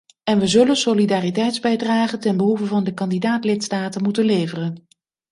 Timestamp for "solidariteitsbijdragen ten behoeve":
0.75-2.65